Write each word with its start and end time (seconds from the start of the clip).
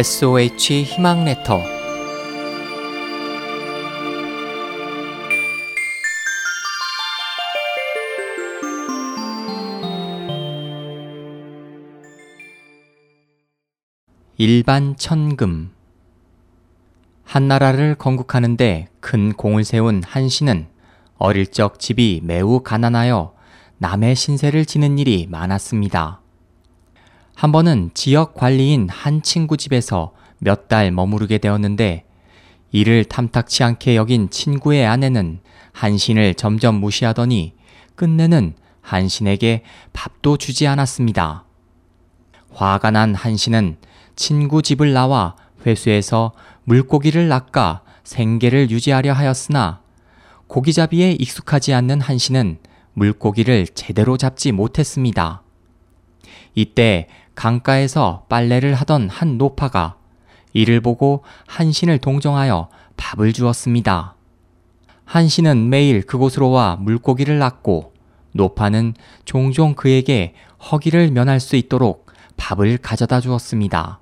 SOH 0.00 0.84
희망 0.84 1.26
레터 1.26 1.60
일반 14.38 14.96
천금 14.96 15.70
한 17.24 17.46
나라를 17.46 17.94
건국하는데 17.94 18.88
큰 19.00 19.34
공을 19.34 19.64
세운 19.64 20.02
한 20.02 20.30
신은 20.30 20.68
어릴 21.18 21.46
적 21.46 21.78
집이 21.78 22.22
매우 22.24 22.60
가난하여 22.60 23.34
남의 23.76 24.16
신세를 24.16 24.64
지는 24.64 24.98
일이 24.98 25.26
많았습니다. 25.28 26.22
한 27.40 27.52
번은 27.52 27.92
지역 27.94 28.34
관리인 28.34 28.90
한 28.90 29.22
친구 29.22 29.56
집에서 29.56 30.12
몇 30.40 30.68
달 30.68 30.90
머무르게 30.90 31.38
되었는데 31.38 32.04
이를 32.70 33.02
탐탁치 33.06 33.64
않게 33.64 33.96
여긴 33.96 34.28
친구의 34.28 34.84
아내는 34.84 35.40
한신을 35.72 36.34
점점 36.34 36.74
무시하더니 36.74 37.54
끝내는 37.94 38.52
한신에게 38.82 39.62
밥도 39.94 40.36
주지 40.36 40.66
않았습니다. 40.66 41.46
화가 42.52 42.90
난 42.90 43.14
한신은 43.14 43.78
친구 44.16 44.60
집을 44.60 44.92
나와 44.92 45.34
회수해서 45.64 46.32
물고기를 46.64 47.28
낚아 47.28 47.80
생계를 48.04 48.70
유지하려 48.70 49.14
하였으나 49.14 49.80
고기잡이에 50.46 51.12
익숙하지 51.12 51.72
않는 51.72 52.02
한신은 52.02 52.58
물고기를 52.92 53.68
제대로 53.68 54.18
잡지 54.18 54.52
못했습니다. 54.52 55.42
이때 56.54 57.06
강가에서 57.40 58.26
빨래를 58.28 58.74
하던 58.74 59.08
한 59.08 59.38
노파가 59.38 59.96
이를 60.52 60.82
보고 60.82 61.24
한신을 61.46 61.96
동정하여 61.96 62.68
밥을 62.98 63.32
주었습니다. 63.32 64.14
한신은 65.06 65.70
매일 65.70 66.02
그곳으로 66.02 66.50
와 66.50 66.76
물고기를 66.76 67.38
낚고 67.38 67.94
노파는 68.32 68.92
종종 69.24 69.74
그에게 69.74 70.34
허기를 70.70 71.12
면할 71.12 71.40
수 71.40 71.56
있도록 71.56 72.12
밥을 72.36 72.76
가져다 72.76 73.20
주었습니다. 73.20 74.00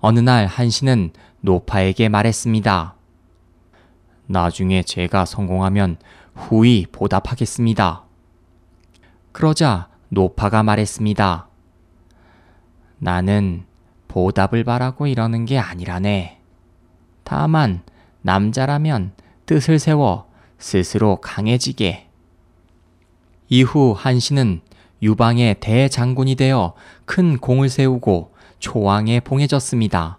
어느 0.00 0.18
날 0.18 0.46
한신은 0.46 1.12
노파에게 1.40 2.08
말했습니다. 2.08 2.96
나중에 4.26 4.82
제가 4.82 5.24
성공하면 5.24 5.98
후히 6.34 6.86
보답하겠습니다. 6.90 8.02
그러자 9.30 9.86
노파가 10.08 10.64
말했습니다. 10.64 11.53
나는 13.04 13.64
보답을 14.08 14.64
바라고 14.64 15.06
이러는 15.06 15.44
게 15.44 15.58
아니라네. 15.58 16.40
다만 17.22 17.82
남자라면 18.22 19.12
뜻을 19.44 19.78
세워 19.78 20.26
스스로 20.56 21.16
강해지게. 21.16 22.08
이후 23.50 23.94
한신은 23.94 24.62
유방의 25.02 25.56
대장군이 25.60 26.34
되어 26.36 26.72
큰 27.04 27.36
공을 27.36 27.68
세우고 27.68 28.32
초왕에 28.58 29.20
봉해졌습니다. 29.20 30.18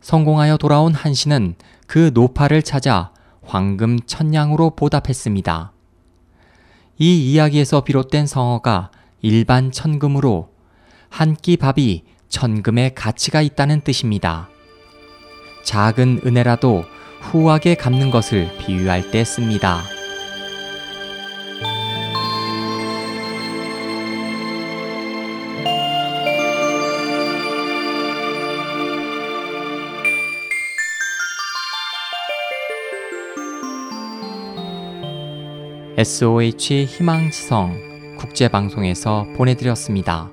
성공하여 0.00 0.58
돌아온 0.58 0.94
한신은 0.94 1.56
그 1.88 2.12
노파를 2.14 2.62
찾아 2.62 3.12
황금 3.42 3.98
천냥으로 3.98 4.76
보답했습니다. 4.76 5.72
이 6.98 7.32
이야기에서 7.32 7.82
비롯된 7.82 8.28
성어가 8.28 8.92
일반 9.22 9.72
천금으로 9.72 10.53
한 11.14 11.36
끼 11.40 11.56
밥이 11.56 12.02
천금의 12.28 12.96
가치가 12.96 13.40
있다는 13.40 13.82
뜻입니다. 13.82 14.48
작은 15.62 16.22
은혜라도 16.26 16.84
후하게 17.20 17.76
갚는 17.76 18.10
것을 18.10 18.50
비유할 18.58 19.12
때 19.12 19.22
씁니다. 19.22 19.84
SOH 35.96 36.86
희망지성 36.86 38.16
국제방송에서 38.18 39.28
보내드렸습니다. 39.36 40.32